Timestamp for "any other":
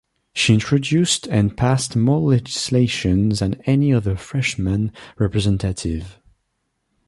3.67-4.15